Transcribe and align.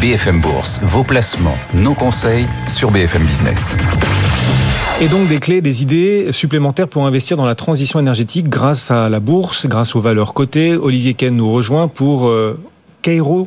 BFM 0.00 0.40
Bourse, 0.40 0.78
vos 0.84 1.02
placements, 1.02 1.56
nos 1.74 1.92
conseils 1.92 2.46
sur 2.68 2.92
BFM 2.92 3.24
Business. 3.24 3.76
Et 5.00 5.08
donc 5.08 5.26
des 5.28 5.40
clés, 5.40 5.60
des 5.60 5.82
idées 5.82 6.28
supplémentaires 6.30 6.86
pour 6.86 7.04
investir 7.04 7.36
dans 7.36 7.44
la 7.44 7.56
transition 7.56 7.98
énergétique 7.98 8.48
grâce 8.48 8.92
à 8.92 9.08
la 9.08 9.18
bourse, 9.18 9.66
grâce 9.66 9.96
aux 9.96 10.00
valeurs 10.00 10.34
cotées. 10.34 10.76
Olivier 10.76 11.14
Ken 11.14 11.34
nous 11.34 11.50
rejoint 11.50 11.88
pour 11.88 12.28
euh, 12.28 12.56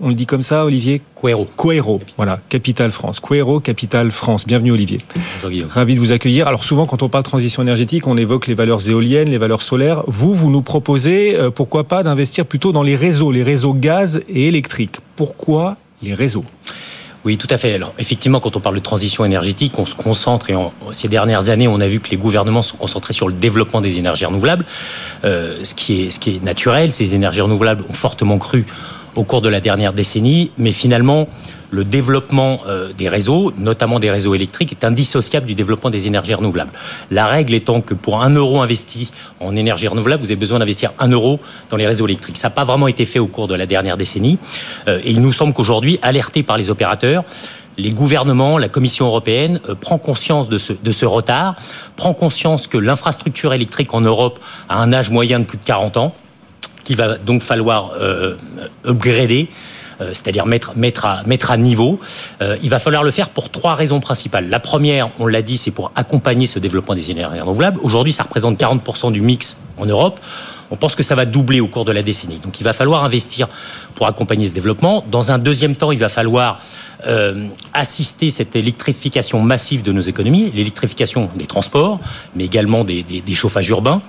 on 0.02 0.08
le 0.08 0.16
dit 0.16 0.26
comme 0.26 0.42
ça, 0.42 0.66
Olivier? 0.66 1.02
Quero. 1.22 1.48
Quero, 1.56 2.02
voilà, 2.18 2.40
Capital 2.50 2.92
France. 2.92 3.20
Quero, 3.20 3.60
Capital 3.60 4.12
France. 4.12 4.48
Bienvenue, 4.48 4.72
Olivier. 4.72 5.00
Bonjour, 5.44 5.70
Ravi 5.70 5.94
de 5.94 6.00
vous 6.00 6.12
accueillir. 6.12 6.48
Alors, 6.48 6.64
souvent, 6.64 6.88
quand 6.88 7.04
on 7.04 7.10
parle 7.10 7.24
transition 7.24 7.62
énergétique, 7.62 8.08
on 8.08 8.18
évoque 8.18 8.48
les 8.48 8.56
valeurs 8.56 8.90
éoliennes, 8.90 9.30
les 9.30 9.38
valeurs 9.38 9.62
solaires. 9.62 10.04
Vous, 10.08 10.34
vous 10.34 10.50
nous 10.50 10.64
proposez, 10.64 11.38
euh, 11.38 11.52
pourquoi 11.52 11.84
pas, 11.84 12.02
d'investir 12.02 12.48
plutôt 12.48 12.72
dans 12.72 12.82
les 12.82 12.96
réseaux, 12.96 13.32
les 13.32 13.44
réseaux 13.44 13.76
gaz 13.76 14.22
et 14.30 14.48
électriques. 14.48 15.00
Pourquoi 15.16 15.78
les 16.02 16.14
réseaux 16.14 16.46
oui, 17.24 17.38
tout 17.38 17.48
à 17.52 17.58
fait. 17.58 17.76
Alors, 17.76 17.94
effectivement, 18.00 18.40
quand 18.40 18.56
on 18.56 18.60
parle 18.60 18.76
de 18.76 18.82
transition 18.82 19.24
énergétique, 19.24 19.78
on 19.78 19.86
se 19.86 19.94
concentre, 19.94 20.50
et 20.50 20.56
ces 20.92 21.08
dernières 21.08 21.50
années, 21.50 21.68
on 21.68 21.80
a 21.80 21.88
vu 21.88 22.00
que 22.00 22.10
les 22.10 22.18
gouvernements 22.18 22.64
sont 22.64 22.78
concentrés 22.78 23.14
sur 23.14 23.28
le 23.28 23.34
développement 23.34 23.80
des 23.80 24.00
énergies 24.00 24.26
renouvelables, 24.26 24.66
euh, 25.24 25.64
ce, 25.64 25.76
qui 25.76 26.02
est, 26.02 26.10
ce 26.10 26.20
qui 26.20 26.38
est 26.38 26.44
naturel. 26.44 26.92
Ces 26.92 27.14
énergies 27.14 27.42
renouvelables 27.42 27.84
ont 27.88 27.94
fortement 27.94 28.40
cru 28.40 28.66
au 29.16 29.24
cours 29.24 29.42
de 29.42 29.50
la 29.50 29.60
dernière 29.60 29.94
décennie, 29.94 30.52
mais 30.58 30.72
finalement, 30.72 31.28
le 31.72 31.86
développement 31.86 32.60
euh, 32.68 32.92
des 32.98 33.10
réseaux, 33.10 33.54
notamment 33.58 34.00
des 34.00 34.12
réseaux 34.12 34.36
électriques, 34.36 34.72
est 34.72 34.84
indissociable 34.84 35.46
du 35.46 35.56
développement 35.56 35.90
des 35.90 36.06
énergies 36.06 36.34
renouvelables. 36.34 36.72
La 37.10 37.26
règle 37.26 37.54
étant 37.54 37.82
que 37.82 37.94
pour 37.94 38.22
un 38.22 38.30
euro 38.30 38.62
investi 38.62 39.12
en 39.40 39.56
énergie 39.56 39.88
renouvelable, 39.88 40.22
vous 40.22 40.28
avez 40.28 40.36
besoin 40.36 40.60
d'investir 40.60 40.92
un 41.00 41.08
euro 41.08 41.40
dans 41.70 41.78
les 41.78 41.88
réseaux 41.88 42.06
électriques. 42.06 42.38
Ça 42.38 42.50
n'a 42.50 42.54
pas 42.54 42.66
vraiment 42.66 42.88
été 42.88 43.06
fait 43.06 43.20
au 43.20 43.28
cours 43.28 43.48
de 43.48 43.56
la 43.56 43.66
dernière 43.66 43.98
décennie. 43.98 44.38
Euh, 44.88 45.00
et 45.04 45.12
il 45.12 45.22
nous 45.22 45.34
semble 45.34 45.54
qu'aujourd'hui, 45.54 45.98
alertés 46.02 46.44
par 46.44 46.58
les 46.58 46.70
opérateurs, 46.70 47.24
les 47.78 47.92
gouvernements, 47.92 48.58
la 48.58 48.68
Commission 48.68 49.06
européenne 49.06 49.62
euh, 49.70 49.76
prend 49.76 49.98
conscience 49.98 50.50
de 50.50 50.58
ce, 50.58 50.74
de 50.74 50.92
ce 50.92 51.06
retard, 51.06 51.56
prend 51.96 52.14
conscience 52.14 52.68
que 52.68 52.78
l'infrastructure 52.78 53.54
électrique 53.54 53.94
en 53.94 54.02
Europe 54.02 54.40
a 54.68 54.82
un 54.82 54.92
âge 54.92 55.10
moyen 55.10 55.40
de 55.40 55.46
plus 55.46 55.58
de 55.58 55.64
40 55.64 55.98
ans 55.98 56.14
qu'il 56.84 56.98
va 56.98 57.18
donc 57.18 57.42
falloir 57.42 57.94
euh, 58.00 58.36
upgrader 58.86 59.50
euh, 60.02 60.10
c'est-à-dire 60.14 60.46
mettre, 60.48 60.72
à 61.52 61.58
niveau. 61.58 62.00
Euh, 62.42 62.58
il 62.64 62.70
va 62.70 62.80
falloir 62.80 63.04
le 63.04 63.12
faire 63.12 63.30
pour 63.30 63.52
trois 63.52 63.76
raisons 63.76 64.00
principales. 64.00 64.50
La 64.50 64.60
première, 64.60 65.12
on 65.20 65.28
l'a 65.28 65.42
dit, 65.42 65.58
c'est 65.58 65.72
pour 65.72 65.92
accompagner 65.96 66.48
ce 66.48 66.58
développement 66.60 66.96
des 66.96 67.12
énergies 67.12 67.40
renouvelables. 67.40 67.80
Aujourd'hui, 67.84 68.12
ça 68.12 68.24
représente 68.24 68.60
40% 68.60 69.12
du 69.12 69.22
mix 69.22 69.64
en 69.82 69.86
Europe. 69.86 70.20
On 70.70 70.78
pense 70.78 70.96
que 70.96 71.04
ça 71.04 71.16
va 71.16 71.26
doubler 71.26 71.60
au 71.60 71.68
cours 71.68 71.84
de 71.84 71.92
la 71.92 72.02
décennie. 72.02 72.40
Donc 72.42 72.62
il 72.62 72.64
va 72.64 72.72
falloir 72.72 73.04
investir 73.04 73.50
pour 73.96 74.08
accompagner 74.08 74.48
ce 74.48 74.54
développement. 74.54 75.04
Dans 75.12 75.32
un 75.32 75.38
deuxième 75.38 75.76
temps, 75.76 75.92
il 75.92 76.00
va 76.00 76.08
falloir 76.08 76.62
euh, 77.08 77.48
assister 77.74 78.30
cette 78.30 78.56
électrification 78.56 79.42
massive 79.42 79.82
de 79.82 79.92
nos 79.92 80.02
économies, 80.02 80.52
l'électrification 80.54 81.30
des 81.36 81.48
transports, 81.48 82.00
mais 82.36 82.46
également 82.46 82.84
des, 82.84 83.02
des, 83.04 83.34
chauffages 83.34 83.68
urbains. 83.70 84.02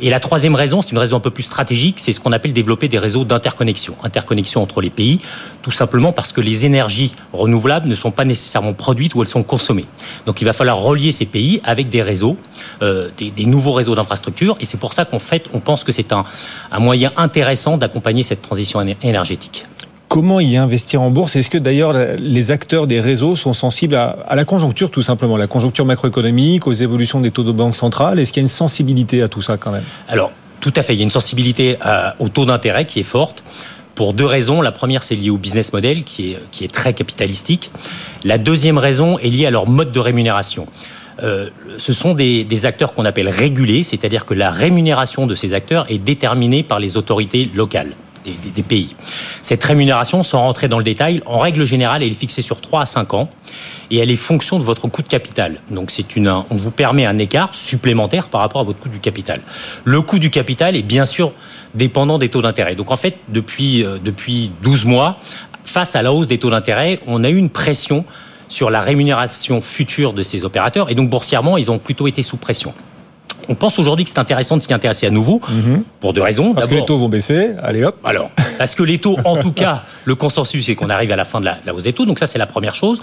Et 0.00 0.10
la 0.10 0.20
troisième 0.20 0.54
raison, 0.54 0.80
c'est 0.80 0.92
une 0.92 0.98
raison 0.98 1.16
un 1.16 1.20
peu 1.20 1.30
plus 1.30 1.42
stratégique, 1.42 1.96
c'est 1.98 2.12
ce 2.12 2.20
qu'on 2.20 2.32
appelle 2.32 2.52
développer 2.52 2.86
des 2.86 2.98
réseaux 2.98 3.24
d'interconnexion, 3.24 3.96
interconnexion 4.04 4.62
entre 4.62 4.80
les 4.80 4.90
pays, 4.90 5.18
tout 5.62 5.72
simplement 5.72 6.12
parce 6.12 6.32
que 6.32 6.40
les 6.40 6.66
énergies 6.66 7.12
renouvelables 7.32 7.88
ne 7.88 7.96
sont 7.96 8.12
pas 8.12 8.24
nécessairement 8.24 8.74
produites 8.74 9.16
ou 9.16 9.22
elles 9.22 9.28
sont 9.28 9.42
consommées. 9.42 9.86
Donc 10.26 10.40
il 10.40 10.44
va 10.44 10.52
falloir 10.52 10.78
relier 10.78 11.10
ces 11.10 11.26
pays 11.26 11.60
avec 11.64 11.88
des 11.88 12.02
réseaux, 12.02 12.36
euh, 12.82 13.08
des, 13.16 13.30
des, 13.30 13.46
nouveaux 13.46 13.72
réseaux 13.72 13.94
d'infrastructures, 13.94 14.56
et 14.60 14.64
c'est 14.64 14.78
pour 14.78 14.92
ça 14.92 15.04
qu'en 15.04 15.18
fait, 15.18 15.44
on 15.52 15.60
pense 15.60 15.84
que 15.84 15.92
c'est 15.92 16.12
un, 16.12 16.24
un 16.70 16.78
moyen 16.78 17.12
intéressant 17.16 17.76
d'accompagner 17.76 18.22
cette 18.22 18.42
transition 18.42 18.84
énergétique. 19.02 19.66
Comment 20.08 20.38
y 20.38 20.56
investir 20.56 21.02
en 21.02 21.10
bourse? 21.10 21.34
Est-ce 21.34 21.50
que 21.50 21.58
d'ailleurs 21.58 21.92
les 22.18 22.50
acteurs 22.52 22.86
des 22.86 23.00
réseaux 23.00 23.34
sont 23.34 23.52
sensibles 23.52 23.96
à, 23.96 24.34
la 24.36 24.44
conjoncture 24.44 24.90
tout 24.90 25.02
simplement, 25.02 25.36
la 25.36 25.48
conjoncture 25.48 25.84
macroéconomique, 25.84 26.66
aux 26.68 26.72
évolutions 26.72 27.20
des 27.20 27.32
taux 27.32 27.42
de 27.42 27.50
banque 27.50 27.74
centrale 27.74 28.20
Est-ce 28.20 28.32
qu'il 28.32 28.40
y 28.40 28.44
a 28.44 28.46
une 28.46 28.48
sensibilité 28.48 29.20
à 29.22 29.28
tout 29.28 29.42
ça 29.42 29.56
quand 29.56 29.72
même? 29.72 29.82
Alors, 30.08 30.30
tout 30.60 30.72
à 30.76 30.82
fait. 30.82 30.94
Il 30.94 30.98
y 30.98 31.00
a 31.00 31.04
une 31.04 31.10
sensibilité 31.10 31.76
au 32.20 32.28
taux 32.28 32.44
d'intérêt 32.44 32.86
qui 32.86 33.00
est 33.00 33.04
forte 33.04 33.42
pour 33.96 34.12
deux 34.12 34.24
raisons. 34.24 34.62
La 34.62 34.70
première, 34.70 35.02
c'est 35.02 35.16
lié 35.16 35.30
au 35.30 35.38
business 35.38 35.72
model 35.72 36.04
qui 36.04 36.32
est, 36.32 36.38
qui 36.52 36.64
est 36.64 36.72
très 36.72 36.94
capitalistique. 36.94 37.72
La 38.22 38.38
deuxième 38.38 38.78
raison 38.78 39.18
est 39.18 39.28
liée 39.28 39.46
à 39.46 39.50
leur 39.50 39.66
mode 39.66 39.90
de 39.90 40.00
rémunération. 40.00 40.66
Euh, 41.22 41.48
ce 41.78 41.92
sont 41.92 42.14
des, 42.14 42.66
acteurs 42.66 42.94
qu'on 42.94 43.04
appelle 43.04 43.28
régulés, 43.28 43.82
c'est-à-dire 43.82 44.26
que 44.26 44.34
la 44.34 44.50
rémunération 44.50 45.26
de 45.26 45.34
ces 45.34 45.54
acteurs 45.54 45.86
est 45.88 45.98
déterminée 45.98 46.62
par 46.62 46.78
les 46.78 46.96
autorités 46.96 47.50
locales 47.54 47.92
des, 48.54 48.62
pays. 48.62 48.96
Cette 49.42 49.62
rémunération, 49.62 50.22
sans 50.22 50.40
rentrer 50.40 50.68
dans 50.68 50.78
le 50.78 50.84
détail, 50.84 51.22
en 51.26 51.38
règle 51.38 51.64
générale, 51.64 52.02
elle 52.02 52.10
est 52.10 52.14
fixée 52.14 52.42
sur 52.42 52.60
3 52.60 52.82
à 52.82 52.86
5 52.86 53.14
ans 53.14 53.30
et 53.90 53.98
elle 53.98 54.10
est 54.10 54.16
fonction 54.16 54.58
de 54.58 54.64
votre 54.64 54.88
coût 54.88 55.02
de 55.02 55.08
capital. 55.08 55.60
Donc 55.70 55.90
c'est 55.92 56.16
une, 56.16 56.28
on 56.28 56.56
vous 56.56 56.72
permet 56.72 57.06
un 57.06 57.18
écart 57.18 57.54
supplémentaire 57.54 58.28
par 58.28 58.40
rapport 58.40 58.60
à 58.60 58.64
votre 58.64 58.80
coût 58.80 58.88
du 58.88 58.98
capital. 58.98 59.40
Le 59.84 60.00
coût 60.00 60.18
du 60.18 60.30
capital 60.30 60.74
est 60.74 60.82
bien 60.82 61.06
sûr 61.06 61.32
dépendant 61.74 62.18
des 62.18 62.28
taux 62.28 62.42
d'intérêt. 62.42 62.74
Donc 62.74 62.90
en 62.90 62.96
fait, 62.96 63.18
depuis, 63.28 63.84
euh, 63.84 63.98
depuis 64.02 64.50
12 64.62 64.86
mois, 64.86 65.18
face 65.64 65.94
à 65.94 66.02
la 66.02 66.12
hausse 66.12 66.26
des 66.26 66.38
taux 66.38 66.50
d'intérêt, 66.50 67.00
on 67.06 67.22
a 67.22 67.28
eu 67.28 67.36
une 67.36 67.50
pression 67.50 68.04
sur 68.48 68.70
la 68.70 68.80
rémunération 68.80 69.60
future 69.60 70.12
de 70.12 70.22
ces 70.22 70.44
opérateurs 70.44 70.90
et 70.90 70.94
donc 70.94 71.10
boursièrement, 71.10 71.56
ils 71.56 71.70
ont 71.70 71.78
plutôt 71.78 72.06
été 72.06 72.22
sous 72.22 72.36
pression. 72.36 72.72
On 73.48 73.54
pense 73.54 73.78
aujourd'hui 73.78 74.04
que 74.04 74.10
c'est 74.10 74.18
intéressant 74.18 74.56
de 74.56 74.62
s'y 74.62 74.72
intéresser 74.72 75.06
à 75.06 75.10
nouveau, 75.10 75.40
mhm. 75.48 75.82
pour 76.00 76.12
deux 76.12 76.22
raisons. 76.22 76.52
Parce 76.52 76.66
que 76.66 76.74
les 76.74 76.84
taux 76.84 76.98
vont 76.98 77.08
baisser, 77.08 77.50
allez 77.62 77.84
hop. 77.84 77.96
Alors, 78.04 78.30
parce 78.58 78.74
que 78.74 78.82
les 78.82 78.98
taux, 78.98 79.16
en 79.24 79.36
tout 79.36 79.52
cas, 79.52 79.84
le 80.04 80.14
consensus, 80.14 80.66
c'est 80.66 80.74
qu'on 80.74 80.90
arrive 80.90 81.12
à 81.12 81.16
la 81.16 81.24
fin 81.24 81.40
de 81.40 81.44
la, 81.46 81.74
hausse 81.74 81.84
des 81.84 81.92
taux, 81.92 82.06
donc 82.06 82.18
ça 82.18 82.26
c'est 82.26 82.38
la 82.38 82.46
première 82.46 82.74
chose. 82.74 83.00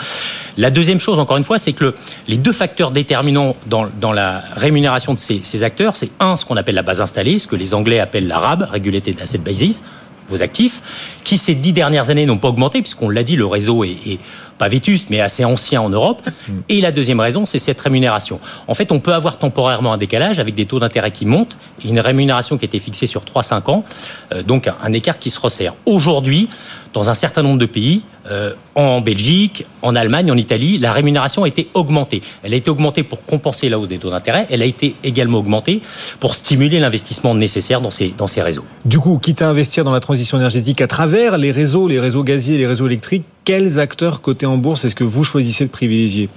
La 0.58 0.70
deuxième 0.70 1.00
chose, 1.00 1.20
encore 1.20 1.38
une 1.38 1.44
fois, 1.44 1.58
c'est 1.58 1.74
que 1.74 1.96
les 2.28 2.38
deux 2.38 2.52
facteurs 2.52 2.92
déterminants 2.92 3.56
dans, 3.68 3.88
dans 4.00 4.12
la 4.12 4.44
rémunération 4.56 5.14
de 5.14 5.20
ces, 5.20 5.40
ces 5.44 5.64
acteurs, 5.64 5.96
c'est 5.96 6.12
un, 6.20 6.36
ce 6.36 6.46
qu'on 6.46 6.58
appelle 6.58 6.76
la 6.76 6.84
base 6.84 7.02
installée, 7.02 7.40
ce 7.40 7.48
que 7.48 7.56
les 7.56 7.74
Anglais 7.74 8.00
appellent 8.00 8.28
la 8.28 8.38
RAB, 8.38 8.68
Regulated 8.72 9.22
Asset 9.22 9.40
Basis, 9.40 9.82
vos 10.29 10.41
actifs, 10.41 11.19
qui 11.23 11.38
ces 11.38 11.56
dix 11.56 11.73
dernières 11.73 12.09
années 12.09 12.25
n'ont 12.25 12.38
pas 12.38 12.50
augmenté, 12.50 12.81
puisqu'on 12.81 13.09
l'a 13.09 13.23
dit, 13.23 13.35
le 13.35 13.45
réseau 13.45 13.84
est, 13.84 14.19
pas 14.57 14.67
vétuste, 14.67 15.09
mais 15.09 15.19
assez 15.19 15.44
ancien 15.44 15.81
en 15.81 15.89
Europe. 15.89 16.22
Et 16.69 16.79
la 16.79 16.91
deuxième 16.91 17.19
raison, 17.19 17.45
c'est 17.45 17.59
cette 17.59 17.81
rémunération. 17.81 18.39
En 18.67 18.73
fait, 18.73 18.91
on 18.91 19.00
peut 19.00 19.13
avoir 19.13 19.38
temporairement 19.38 19.94
un 19.94 19.97
décalage 19.97 20.39
avec 20.39 20.56
des 20.56 20.66
taux 20.66 20.79
d'intérêt 20.79 21.11
qui 21.11 21.25
montent 21.25 21.57
et 21.84 21.89
une 21.89 22.00
rémunération 22.00 22.57
qui 22.57 22.66
était 22.66 22.79
fixée 22.79 23.07
sur 23.07 23.23
3-5 23.23 23.72
ans, 23.72 23.84
euh, 24.31 24.44
donc 24.44 24.69
un 24.81 24.94
écart 24.94 25.17
qui 25.17 25.29
se 25.29 25.39
resserre. 25.39 25.73
Aujourd'hui, 25.85 26.50
dans 26.94 27.09
un 27.09 27.14
certain 27.14 27.42
nombre 27.42 27.58
de 27.58 27.66
pays, 27.66 28.04
euh, 28.30 28.54
en 28.76 29.02
Belgique, 29.02 29.66
en 29.81 29.96
Allemagne, 29.96 30.31
en 30.31 30.38
Italie, 30.38 30.78
la 30.78 30.92
rémunération 30.92 31.44
a 31.44 31.48
été 31.48 31.68
augmentée. 31.74 32.22
Elle 32.44 32.54
a 32.54 32.56
été 32.56 32.70
augmentée 32.70 33.04
pour 33.04 33.26
compenser 33.26 33.68
la 33.68 33.80
hausse 33.80 33.88
des 33.88 33.98
taux 33.98 34.12
d'intérêt. 34.12 34.48
Elle 34.50 34.62
a 34.62 34.66
été 34.66 34.96
également 35.03 35.40
augmentée 35.40 35.82
pour 36.20 36.36
stimuler 36.36 36.80
l'investissement 36.80 37.36
nécessaire 37.36 37.82
dans 37.82 37.92
ces, 37.92 38.14
dans 38.18 38.28
ces 38.28 38.42
réseaux. 38.42 38.64
Du 38.86 39.00
coup, 39.00 39.18
quitte 39.18 39.42
à 39.42 39.50
investir 39.50 39.84
dans 39.84 39.92
la 39.92 40.00
transition 40.00 40.38
énergétique 40.38 40.82
à 40.82 40.88
travers 40.88 41.38
les 41.38 41.52
réseaux, 41.52 41.88
les 41.88 42.00
réseaux 42.00 42.24
gaziers, 42.24 42.58
les 42.58 42.68
réseaux 42.68 42.88
électriques, 42.88 43.24
quels 43.44 43.80
acteurs 43.80 44.22
cotés 44.22 44.46
en 44.46 44.58
bourse 44.58 44.86
est-ce 44.86 44.96
que 44.96 45.03
vous 45.03 45.26
choisissez 45.26 45.66
de 45.66 45.70
privilégier? 45.70 46.30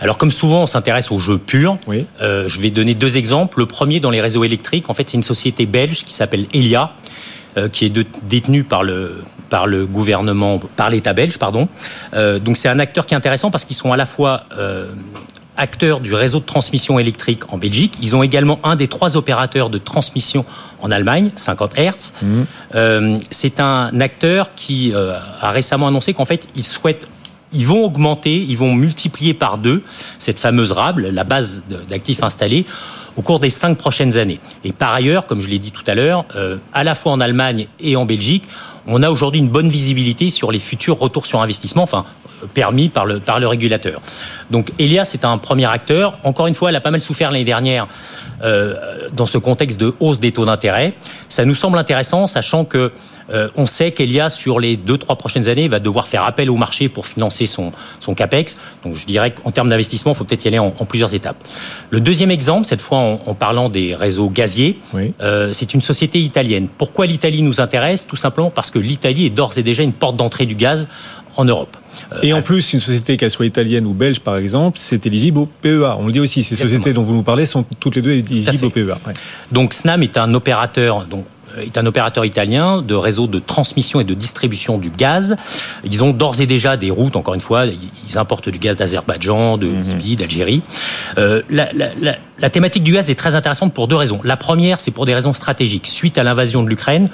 Alors 0.00 0.16
comme 0.16 0.30
souvent 0.30 0.62
on 0.62 0.66
s'intéresse 0.66 1.10
aux 1.10 1.18
jeux 1.18 1.36
purs, 1.36 1.76
oui. 1.86 2.06
euh, 2.22 2.48
je 2.48 2.58
vais 2.58 2.70
donner 2.70 2.94
deux 2.94 3.18
exemples. 3.18 3.58
Le 3.58 3.66
premier 3.66 4.00
dans 4.00 4.10
les 4.10 4.22
réseaux 4.22 4.44
électriques, 4.44 4.88
en 4.88 4.94
fait 4.94 5.10
c'est 5.10 5.18
une 5.18 5.22
société 5.22 5.66
belge 5.66 6.04
qui 6.04 6.14
s'appelle 6.14 6.46
Elia, 6.54 6.92
euh, 7.58 7.68
qui 7.68 7.84
est 7.84 7.92
détenue 8.26 8.64
par 8.64 8.82
le 8.82 9.22
par 9.50 9.66
le 9.66 9.86
gouvernement, 9.86 10.60
par 10.76 10.90
l'État 10.90 11.12
belge, 11.12 11.38
pardon. 11.38 11.68
Euh, 12.14 12.38
donc 12.38 12.56
c'est 12.56 12.68
un 12.68 12.78
acteur 12.78 13.06
qui 13.06 13.14
est 13.14 13.16
intéressant 13.16 13.50
parce 13.50 13.64
qu'ils 13.64 13.76
sont 13.76 13.92
à 13.92 13.96
la 13.96 14.06
fois 14.06 14.44
euh, 14.58 14.88
acteurs 15.56 16.00
du 16.00 16.14
réseau 16.14 16.40
de 16.40 16.44
transmission 16.44 16.98
électrique 16.98 17.42
en 17.48 17.58
Belgique. 17.58 17.94
Ils 18.02 18.16
ont 18.16 18.22
également 18.22 18.58
un 18.64 18.76
des 18.76 18.88
trois 18.88 19.16
opérateurs 19.16 19.70
de 19.70 19.78
transmission 19.78 20.44
en 20.82 20.90
Allemagne, 20.90 21.30
50 21.36 21.78
Hertz. 21.78 22.12
Mhm. 22.22 22.46
Euh, 22.74 23.18
c'est 23.30 23.60
un 23.60 24.00
acteur 24.00 24.54
qui 24.54 24.92
a 24.94 25.50
récemment 25.50 25.88
annoncé 25.88 26.14
qu'en 26.14 26.24
fait, 26.24 26.46
ils 26.56 26.64
souhaitent 26.64 27.06
ils 27.54 27.66
vont 27.66 27.84
augmenter, 27.84 28.34
ils 28.34 28.58
vont 28.58 28.74
multiplier 28.74 29.32
par 29.32 29.58
deux 29.58 29.82
cette 30.18 30.38
fameuse 30.38 30.72
RABLE, 30.72 31.08
la 31.10 31.24
base 31.24 31.62
d'actifs 31.88 32.22
installés, 32.22 32.66
au 33.16 33.22
cours 33.22 33.40
des 33.40 33.50
cinq 33.50 33.78
prochaines 33.78 34.18
années. 34.18 34.38
Et 34.64 34.72
par 34.72 34.92
ailleurs, 34.92 35.26
comme 35.26 35.40
je 35.40 35.48
l'ai 35.48 35.58
dit 35.58 35.70
tout 35.70 35.84
à 35.86 35.94
l'heure, 35.94 36.24
euh, 36.34 36.56
à 36.72 36.84
la 36.84 36.94
fois 36.94 37.12
en 37.12 37.20
Allemagne 37.20 37.68
et 37.80 37.96
en 37.96 38.04
Belgique, 38.04 38.44
on 38.86 39.02
a 39.02 39.10
aujourd'hui 39.10 39.40
une 39.40 39.48
bonne 39.48 39.68
visibilité 39.68 40.28
sur 40.28 40.52
les 40.52 40.58
futurs 40.58 40.98
retours 40.98 41.26
sur 41.26 41.40
investissement, 41.40 41.82
enfin 41.82 42.04
permis 42.52 42.88
par 42.88 43.06
le, 43.06 43.20
par 43.20 43.40
le 43.40 43.46
régulateur. 43.46 44.00
Donc 44.50 44.72
Elia, 44.78 45.04
c'est 45.04 45.24
un 45.24 45.38
premier 45.38 45.66
acteur. 45.66 46.18
Encore 46.24 46.46
une 46.46 46.54
fois, 46.54 46.70
elle 46.70 46.76
a 46.76 46.80
pas 46.80 46.90
mal 46.90 47.00
souffert 47.00 47.30
l'année 47.30 47.44
dernière 47.44 47.88
euh, 48.42 48.74
dans 49.12 49.26
ce 49.26 49.38
contexte 49.38 49.80
de 49.80 49.94
hausse 50.00 50.20
des 50.20 50.32
taux 50.32 50.44
d'intérêt. 50.44 50.94
Ça 51.28 51.44
nous 51.44 51.54
semble 51.54 51.78
intéressant, 51.78 52.26
sachant 52.26 52.64
que 52.64 52.92
euh, 53.30 53.48
on 53.56 53.66
sait 53.66 53.92
qu'Elia, 53.92 54.28
sur 54.28 54.60
les 54.60 54.76
deux, 54.76 54.98
trois 54.98 55.16
prochaines 55.16 55.48
années, 55.48 55.68
va 55.68 55.78
devoir 55.78 56.08
faire 56.08 56.24
appel 56.24 56.50
au 56.50 56.56
marché 56.56 56.88
pour 56.88 57.06
financer 57.06 57.46
son, 57.46 57.72
son 58.00 58.14
CAPEX. 58.14 58.56
Donc 58.84 58.96
je 58.96 59.06
dirais 59.06 59.32
qu'en 59.32 59.50
termes 59.50 59.70
d'investissement, 59.70 60.12
il 60.12 60.14
faut 60.14 60.24
peut-être 60.24 60.44
y 60.44 60.48
aller 60.48 60.58
en, 60.58 60.70
plusieurs 60.84 61.14
étapes. 61.14 61.36
Le 61.90 62.00
deuxième 62.00 62.30
exemple, 62.30 62.66
cette 62.66 62.80
fois 62.80 62.98
en, 62.98 63.34
parlant 63.34 63.68
des 63.68 63.94
réseaux 63.94 64.28
gaziers, 64.28 64.78
euh, 65.22 65.52
c'est 65.52 65.74
une 65.74 65.82
société 65.82 66.20
italienne. 66.20 66.68
Pourquoi 66.76 67.06
l'Italie 67.06 67.42
nous 67.42 67.60
intéresse? 67.60 68.06
Tout 68.06 68.16
simplement 68.16 68.50
parce 68.50 68.70
que 68.70 68.78
l'Italie 68.78 69.26
est 69.26 69.30
d'ores 69.30 69.56
et 69.56 69.62
déjà 69.62 69.82
une 69.82 69.92
porte 69.92 70.16
d'entrée 70.16 70.46
du 70.46 70.54
gaz 70.54 70.86
en 71.36 71.44
Europe. 71.44 71.76
Et 72.22 72.32
en 72.32 72.42
plus, 72.42 72.72
une 72.72 72.80
société, 72.80 73.16
qu'elle 73.16 73.30
soit 73.30 73.46
italienne 73.46 73.86
ou 73.86 73.92
belge, 73.92 74.20
par 74.20 74.36
exemple, 74.36 74.78
c'est 74.78 75.06
éligible 75.06 75.38
au 75.38 75.46
PEA. 75.46 75.96
On 75.98 76.06
le 76.06 76.12
dit 76.12 76.20
aussi, 76.20 76.42
ces 76.44 76.54
Exactement. 76.54 76.68
sociétés 76.68 76.92
dont 76.92 77.02
vous 77.02 77.14
nous 77.14 77.22
parlez 77.22 77.46
sont 77.46 77.64
toutes 77.80 77.96
les 77.96 78.02
deux 78.02 78.12
éligibles 78.12 78.64
au 78.64 78.70
PEA. 78.70 78.98
Ouais. 79.06 79.12
Donc 79.52 79.74
Snam 79.74 80.02
est 80.02 80.16
un 80.18 80.34
opérateur, 80.34 81.06
donc 81.06 81.24
euh, 81.56 81.62
est 81.62 81.78
un 81.78 81.86
opérateur 81.86 82.24
italien 82.24 82.82
de 82.82 82.94
réseau 82.94 83.26
de 83.26 83.38
transmission 83.38 84.00
et 84.00 84.04
de 84.04 84.14
distribution 84.14 84.78
du 84.78 84.90
gaz. 84.90 85.36
Ils 85.84 86.02
ont 86.02 86.10
d'ores 86.12 86.40
et 86.40 86.46
déjà 86.46 86.76
des 86.76 86.90
routes, 86.90 87.16
encore 87.16 87.34
une 87.34 87.40
fois, 87.40 87.64
ils 87.66 88.18
importent 88.18 88.48
du 88.48 88.58
gaz 88.58 88.76
d'Azerbaïdjan, 88.76 89.56
de 89.56 89.66
Libye, 89.68 90.16
d'Algérie. 90.16 90.62
Euh, 91.18 91.42
la, 91.50 91.68
la, 91.74 91.88
la, 92.00 92.16
la 92.38 92.50
thématique 92.50 92.82
du 92.82 92.92
gaz 92.92 93.08
est 93.10 93.14
très 93.14 93.34
intéressante 93.36 93.72
pour 93.72 93.86
deux 93.88 93.96
raisons. 93.96 94.20
La 94.24 94.36
première, 94.36 94.80
c'est 94.80 94.90
pour 94.90 95.06
des 95.06 95.14
raisons 95.14 95.32
stratégiques. 95.32 95.86
Suite 95.86 96.18
à 96.18 96.22
l'invasion 96.24 96.62
de 96.62 96.68
l'Ukraine, 96.68 97.08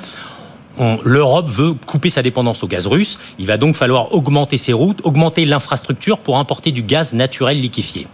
l'Europe 1.05 1.49
veut 1.49 1.75
couper 1.87 2.11
sa 2.11 2.23
dépendance 2.23 2.63
au 2.63 2.67
gaz 2.67 2.87
russe. 2.87 3.19
Il 3.39 3.47
va 3.47 3.57
donc 3.57 3.77
falloir 3.77 4.15
augmenter 4.15 4.57
ses 4.57 4.73
routes, 4.73 5.01
augmenter 5.05 5.45
l'infrastructure 5.45 6.19
pour 6.19 6.39
importer 6.39 6.73
du 6.73 6.83
gaz 6.83 7.13
naturel 7.13 7.61
liquéfié. 7.61 8.07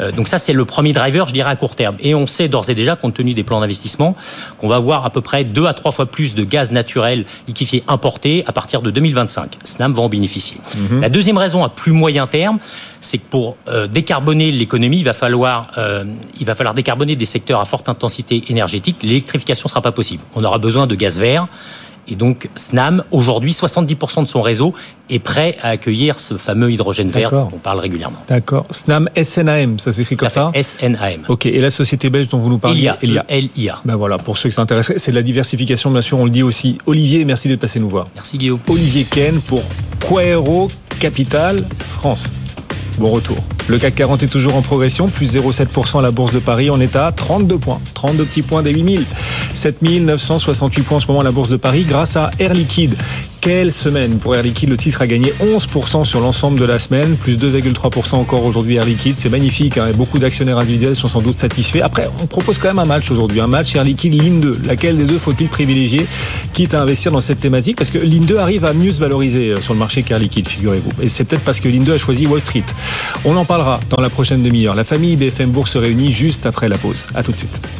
Euh, 0.00 0.12
donc 0.12 0.28
ça, 0.28 0.38
c'est 0.38 0.52
le 0.52 0.64
premier 0.64 0.92
driver, 0.92 1.28
je 1.28 1.32
dirais, 1.32 1.50
à 1.50 1.56
court 1.56 1.76
terme. 1.76 1.96
Et 2.00 2.14
on 2.14 2.26
sait 2.26 2.48
d'ores 2.48 2.70
et 2.70 2.74
déjà, 2.74 2.96
compte 2.96 3.14
tenu 3.14 3.34
des 3.34 3.44
plans 3.44 3.60
d'investissement, 3.60 4.16
qu'on 4.58 4.68
va 4.68 4.76
avoir 4.76 5.04
à 5.04 5.10
peu 5.10 5.20
près 5.20 5.44
deux 5.44 5.66
à 5.66 5.74
trois 5.74 5.92
fois 5.92 6.06
plus 6.06 6.34
de 6.34 6.44
gaz 6.44 6.70
naturel 6.70 7.24
liquéfié 7.46 7.82
importé 7.88 8.44
à 8.46 8.52
partir 8.52 8.82
de 8.82 8.90
2025. 8.90 9.56
Snam 9.64 9.92
va 9.92 10.02
en 10.02 10.08
bénéficier. 10.08 10.56
La 11.00 11.08
deuxième 11.08 11.38
raison 11.38 11.64
à 11.64 11.68
plus 11.68 11.92
moyen 11.92 12.26
terme, 12.26 12.58
c'est 13.00 13.18
que 13.18 13.26
pour 13.28 13.56
euh, 13.68 13.86
décarboner 13.86 14.50
l'économie, 14.50 14.98
il 14.98 15.04
va 15.04 15.12
falloir, 15.12 15.70
euh, 15.78 16.04
il 16.40 16.46
va 16.46 16.54
falloir 16.54 16.74
décarboner 16.74 17.16
des 17.16 17.24
secteurs 17.24 17.60
à 17.60 17.64
forte 17.64 17.88
intensité 17.88 18.44
énergétique. 18.48 18.96
L'électrification 19.02 19.68
sera 19.68 19.82
pas 19.82 19.92
possible. 19.92 20.22
On 20.34 20.44
aura 20.44 20.58
besoin 20.58 20.86
de 20.86 20.94
gaz 20.94 21.20
vert. 21.20 21.48
Et 22.08 22.14
donc, 22.14 22.48
Snam, 22.54 23.04
aujourd'hui, 23.10 23.52
70% 23.52 24.22
de 24.22 24.28
son 24.28 24.42
réseau 24.42 24.74
est 25.10 25.18
prêt 25.18 25.56
à 25.62 25.70
accueillir 25.70 26.18
ce 26.18 26.34
fameux 26.34 26.70
hydrogène 26.70 27.10
vert 27.10 27.30
dont 27.30 27.50
on 27.52 27.58
parle 27.58 27.80
régulièrement. 27.80 28.18
D'accord. 28.28 28.66
Snam 28.70 29.08
SNAM, 29.20 29.78
ça 29.78 29.92
s'écrit 29.92 30.16
comme 30.16 30.30
ça 30.30 30.52
SNAM. 30.60 31.22
Ok. 31.28 31.46
Et 31.46 31.58
la 31.58 31.70
société 31.70 32.10
belge 32.10 32.28
dont 32.28 32.38
vous 32.38 32.50
nous 32.50 32.58
parliez 32.58 32.90
Elia. 33.02 33.24
Elia. 33.28 33.80
Ben 33.84 33.96
voilà, 33.96 34.18
pour 34.18 34.38
ceux 34.38 34.48
qui 34.48 34.54
s'intéressent, 34.54 34.98
c'est 34.98 35.10
de 35.10 35.16
la 35.16 35.22
diversification, 35.22 35.90
bien 35.90 36.00
sûr, 36.00 36.18
on 36.18 36.24
le 36.24 36.30
dit 36.30 36.42
aussi. 36.42 36.78
Olivier, 36.86 37.24
merci 37.24 37.48
d'être 37.48 37.60
passé 37.60 37.80
nous 37.80 37.88
voir. 37.88 38.08
Merci 38.14 38.38
Guillaume. 38.38 38.60
Olivier 38.68 39.04
Ken 39.04 39.40
pour 39.40 39.62
Quaero 40.08 40.68
Capital 41.00 41.60
France. 42.00 42.30
Bon 42.98 43.10
retour. 43.10 43.36
Le 43.68 43.78
CAC 43.78 43.96
40 43.96 44.22
est 44.22 44.28
toujours 44.28 44.54
en 44.54 44.62
progression, 44.62 45.08
plus 45.08 45.34
0,7% 45.34 45.98
à 45.98 46.02
la 46.02 46.12
Bourse 46.12 46.32
de 46.32 46.38
Paris. 46.38 46.70
On 46.70 46.80
est 46.80 46.94
à 46.94 47.10
32 47.10 47.58
points, 47.58 47.80
32 47.94 48.24
petits 48.24 48.42
points 48.42 48.62
des 48.62 48.72
8000. 48.72 49.04
7968 49.54 50.82
points 50.82 50.96
en 50.98 51.00
ce 51.00 51.06
moment 51.08 51.20
à 51.20 51.24
la 51.24 51.32
Bourse 51.32 51.48
de 51.48 51.56
Paris 51.56 51.84
grâce 51.88 52.16
à 52.16 52.30
Air 52.38 52.54
Liquide. 52.54 52.94
Quelle 53.40 53.72
semaine 53.72 54.18
pour 54.18 54.34
Air 54.34 54.42
Liquide 54.42 54.68
Le 54.68 54.76
titre 54.76 55.02
a 55.02 55.06
gagné 55.06 55.32
11% 55.40 56.04
sur 56.04 56.20
l'ensemble 56.20 56.58
de 56.58 56.64
la 56.64 56.78
semaine, 56.78 57.16
plus 57.16 57.36
2,3% 57.36 58.16
encore 58.16 58.44
aujourd'hui 58.44 58.76
Air 58.76 58.84
Liquide. 58.84 59.14
C'est 59.18 59.28
magnifique 59.28 59.78
hein, 59.78 59.86
beaucoup 59.94 60.18
d'actionnaires 60.18 60.58
individuels 60.58 60.96
sont 60.96 61.08
sans 61.08 61.20
doute 61.20 61.36
satisfaits. 61.36 61.80
Après, 61.82 62.08
on 62.20 62.26
propose 62.26 62.58
quand 62.58 62.68
même 62.68 62.78
un 62.78 62.84
match 62.84 63.10
aujourd'hui, 63.10 63.40
un 63.40 63.46
match 63.46 63.76
Air 63.76 63.84
Liquide 63.84 64.20
Ligne 64.20 64.40
2. 64.40 64.58
Laquelle 64.64 64.96
des 64.96 65.04
deux 65.04 65.18
faut-il 65.18 65.48
privilégier 65.48 66.06
quitte 66.52 66.74
à 66.74 66.82
investir 66.82 67.12
dans 67.12 67.20
cette 67.20 67.40
thématique? 67.40 67.76
Parce 67.76 67.90
que 67.90 67.98
Ligne 67.98 68.24
2 68.24 68.38
arrive 68.38 68.64
à 68.64 68.72
mieux 68.72 68.92
se 68.92 69.00
valoriser 69.00 69.50
euh, 69.50 69.60
sur 69.60 69.74
le 69.74 69.78
marché 69.78 70.02
qu'Air 70.02 70.18
Liquide, 70.18 70.48
figurez-vous. 70.48 70.90
Et 71.02 71.08
c'est 71.08 71.24
peut-être 71.24 71.44
parce 71.44 71.60
que 71.60 71.68
Ligne 71.68 71.84
2 71.84 71.94
a 71.94 71.98
choisi 71.98 72.26
Wall 72.26 72.40
Street. 72.40 72.64
On 73.24 73.36
en 73.36 73.44
parlera 73.44 73.80
dans 73.90 74.02
la 74.02 74.10
prochaine 74.10 74.42
demi-heure. 74.42 74.74
La 74.74 74.84
famille 74.84 75.16
BFM 75.16 75.50
Bourse 75.50 75.72
se 75.72 75.78
réunit 75.78 76.12
juste 76.12 76.46
après 76.46 76.68
la 76.68 76.78
pause. 76.78 77.04
À 77.14 77.22
tout 77.22 77.32
de 77.32 77.38
suite. 77.38 77.60